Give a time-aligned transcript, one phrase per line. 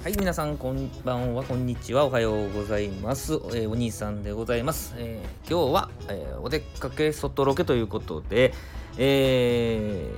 [0.00, 3.32] はい、皆さん、こんばんは、こんにちは、おはようございます。
[3.32, 4.94] えーお兄さんでございます。
[4.96, 8.54] えー今日は、えーお出かけ外ロケということで、
[8.96, 10.08] え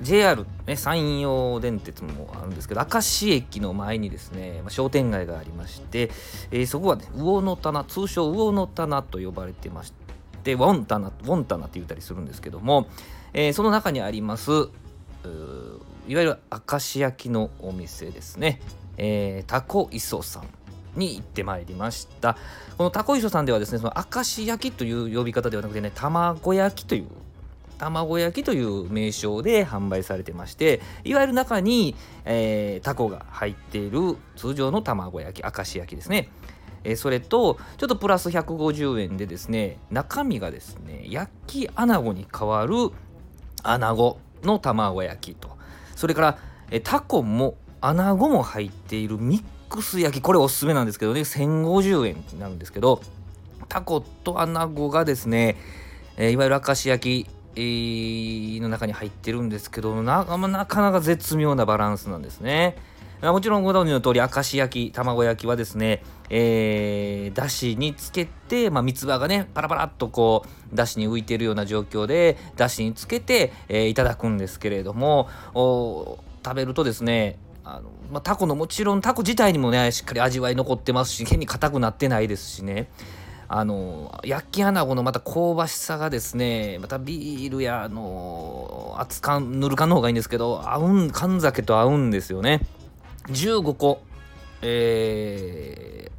[0.00, 6.10] ー JR、ね、山陽電鉄もあるんですけど、明石駅の前にですね、まあ、商店街がありまして、
[6.50, 9.92] えーそこはね、魚の棚、通称魚の棚と呼ばれてまし
[10.42, 12.88] て、ウォンタナ、ウォンタナって言ったりするんですけども、
[13.32, 14.50] えーその中にあります、
[16.08, 18.60] いわゆる明石焼きのお店ですね、
[18.96, 20.48] えー、タコ磯さん
[20.96, 22.36] に行ってまいりました。
[22.76, 27.06] このタコ磯さんではですねその明石焼きという呼び方ではなくてね卵焼きという
[27.78, 36.28] 卵焼きという名称で販売されてましていわゆる中に、えータコが入っている通常の卵焼き明石焼きですね。
[36.84, 42.90] えーそれとちょっとプラス150円でですね中身がですね焼き穴子に代わる
[43.62, 45.61] 穴子の卵焼きと
[45.96, 46.38] それから
[46.70, 53.02] えタコも穴子も入っているミックス焼きこれおすすめなんですけどね1050円なんですけど
[53.68, 55.56] タコと穴子がですね、
[56.18, 62.76] えいわゆる明石焼きの中に入ってるんですけどななかなか絶妙なバランスなんですね。
[63.30, 82.90] もちろんご存知の通り明石焼き卵焼きはですね、えー、だしにつけて、まあ、三つ葉がねパラパラっとこうだしに浮いてるような状況でだしにつけて、えーいただくんですけれども食べるとですねあの、まあ、タコのもちろんタコ自体にもねしっかり味わい残ってますし変に硬くなってないですしね。
[83.54, 92.62] あの焼き穴子のまた香ばしさがですねまたビールやあの熱燗ぬる燗の方がいいんですけど合うん燗酒と合うんですよね。
[93.28, 94.02] 15個。
[94.62, 96.10] え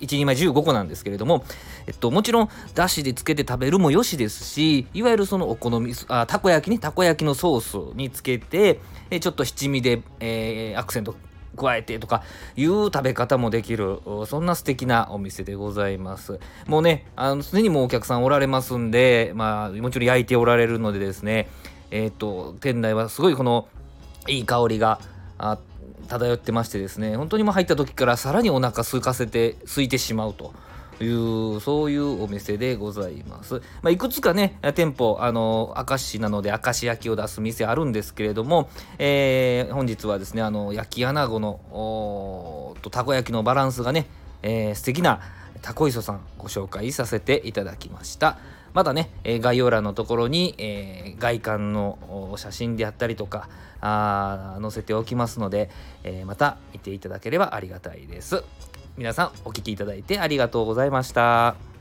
[0.00, 1.44] ー、1人前15個なんですけれども、
[1.86, 8.80] えっと、もちろんだしでつけて食べるもよしですしいわゆるそのお好みあたこ焼きねたこ焼きのソースにつけて
[9.10, 11.14] えちょっと七味で、えーアクセント
[11.54, 12.22] 加えてとか
[12.56, 16.40] いう食べ方もできるそんな素敵なお店でございます。
[16.66, 21.50] もうねあの常にもうお客さんおられますんでまあもちろん焼いておられるのでですね
[21.90, 23.68] えっ、と店内はすごいこの
[24.28, 24.98] いい香りが
[25.36, 25.71] あって
[26.12, 30.52] 漂ってましてですね本当にもう入った時からさらにお腹空かせて空いてしまうと
[31.00, 31.06] い
[31.56, 38.68] うそういうお店でございます、まあ、いくつかね店舗あの明石なので明石焼きを出す店あるんですけれども、
[38.98, 44.06] えー本日はですねあの焼き穴子のおとたこ焼きのバランスがね、
[44.42, 45.20] えー素敵な
[45.62, 48.38] たこ磯さんご紹介させていただきました。
[48.74, 53.48] まだね、え概要欄のところに、え外観の写真であったりとか
[53.80, 55.70] あ載せておきますので、
[56.04, 58.42] えまた見ていただければありがたいです
[58.96, 61.71] 皆さんお聴きいただいてありがとうございました。